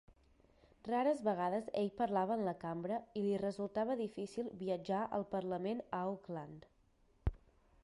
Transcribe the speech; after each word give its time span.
Rares 0.85 1.19
vegades 1.27 1.67
ell 1.81 1.91
parlava 1.99 2.37
en 2.39 2.45
la 2.47 2.55
cambra 2.63 2.97
i 3.21 3.23
li 3.27 3.37
resultava 3.43 3.99
difícil 4.01 4.51
viatjar 4.65 5.05
al 5.21 5.29
parlament 5.37 5.87
a 5.99 6.03
Auckland. 6.09 6.69